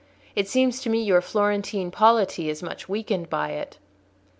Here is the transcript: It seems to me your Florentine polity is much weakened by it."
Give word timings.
It 0.35 0.49
seems 0.49 0.81
to 0.81 0.89
me 0.89 1.03
your 1.03 1.21
Florentine 1.21 1.91
polity 1.91 2.49
is 2.49 2.63
much 2.63 2.89
weakened 2.89 3.29
by 3.29 3.51
it." 3.51 3.77